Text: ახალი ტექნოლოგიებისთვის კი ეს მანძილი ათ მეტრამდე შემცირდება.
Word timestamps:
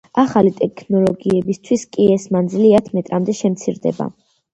ახალი 0.19 0.51
ტექნოლოგიებისთვის 0.59 1.83
კი 1.97 2.07
ეს 2.13 2.25
მანძილი 2.37 2.71
ათ 2.79 2.89
მეტრამდე 2.95 3.37
შემცირდება. 3.41 4.09